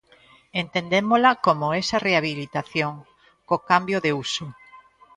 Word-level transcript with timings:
Entendémola 0.63 1.31
como 1.45 1.65
esa 1.81 1.97
rehabilitación, 2.07 2.93
co 3.47 3.55
cambio 3.69 3.97
de 4.05 4.11
uso. 4.25 4.45